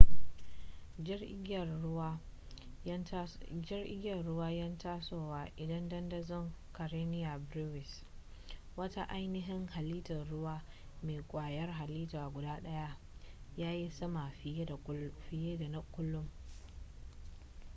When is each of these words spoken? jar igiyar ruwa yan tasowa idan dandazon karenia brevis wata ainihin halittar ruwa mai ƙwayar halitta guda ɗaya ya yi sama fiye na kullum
jar 1.05 1.21
igiyar 1.33 1.69
ruwa 4.25 4.47
yan 4.51 4.77
tasowa 4.79 5.41
idan 5.63 5.89
dandazon 5.89 6.51
karenia 6.73 7.39
brevis 7.49 8.03
wata 8.77 9.01
ainihin 9.09 9.67
halittar 9.67 10.27
ruwa 10.29 10.61
mai 11.03 11.21
ƙwayar 11.31 11.69
halitta 11.71 12.29
guda 12.33 12.59
ɗaya 12.61 12.97
ya 13.57 13.73
yi 13.73 13.89
sama 13.91 14.29
fiye 14.31 14.65
na 15.57 15.81
kullum 15.91 16.25